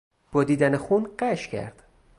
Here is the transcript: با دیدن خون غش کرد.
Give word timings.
با 0.31 0.43
دیدن 0.43 0.77
خون 0.77 1.09
غش 1.19 1.47
کرد. 1.47 1.83